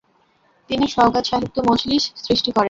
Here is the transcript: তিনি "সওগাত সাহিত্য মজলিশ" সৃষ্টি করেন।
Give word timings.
তিনি 0.69 0.85
"সওগাত 0.87 1.23
সাহিত্য 1.27 1.57
মজলিশ" 1.69 2.03
সৃষ্টি 2.25 2.49
করেন। 2.49 2.59